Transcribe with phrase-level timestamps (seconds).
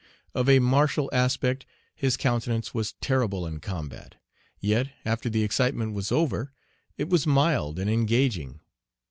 [0.33, 4.15] Of a martial Page 68 aspect, his countenance was terrible in combat;
[4.59, 6.51] yet, after the excitement was over,
[6.97, 8.61] it was mild and engaging.